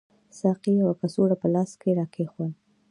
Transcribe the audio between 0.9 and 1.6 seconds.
کڅوړه په